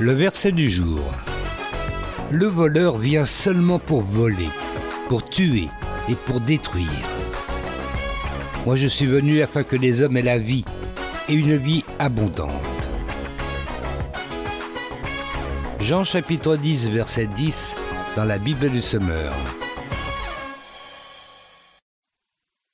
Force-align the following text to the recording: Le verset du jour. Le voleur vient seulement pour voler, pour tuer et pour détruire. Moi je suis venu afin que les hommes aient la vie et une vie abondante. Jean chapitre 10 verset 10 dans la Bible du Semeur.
Le 0.00 0.12
verset 0.12 0.52
du 0.52 0.68
jour. 0.68 1.00
Le 2.30 2.46
voleur 2.46 2.98
vient 2.98 3.26
seulement 3.26 3.78
pour 3.78 4.00
voler, 4.00 4.48
pour 5.08 5.28
tuer 5.28 5.68
et 6.08 6.14
pour 6.14 6.40
détruire. 6.40 6.88
Moi 8.64 8.74
je 8.74 8.86
suis 8.86 9.06
venu 9.06 9.42
afin 9.42 9.62
que 9.62 9.76
les 9.76 10.02
hommes 10.02 10.16
aient 10.16 10.22
la 10.22 10.38
vie 10.38 10.64
et 11.28 11.34
une 11.34 11.56
vie 11.56 11.84
abondante. 11.98 12.50
Jean 15.80 16.04
chapitre 16.04 16.56
10 16.56 16.90
verset 16.90 17.26
10 17.26 17.76
dans 18.16 18.24
la 18.24 18.38
Bible 18.38 18.70
du 18.70 18.80
Semeur. 18.80 19.32